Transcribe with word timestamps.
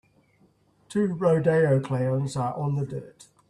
Two 0.89 1.13
rodeo 1.13 1.79
clowns 1.79 2.35
are 2.35 2.55
on 2.55 2.73
the 2.73 2.87
dirt. 2.87 3.27